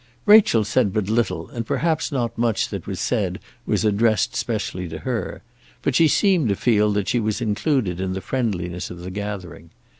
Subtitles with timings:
[0.25, 4.97] Rachel said but little, and perhaps not much that was said was addressed specially to
[5.01, 5.43] her,
[5.83, 9.69] but she seemed to feel that she was included in the friendliness of the gathering.